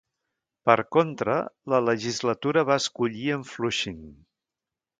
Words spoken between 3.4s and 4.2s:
Flushing.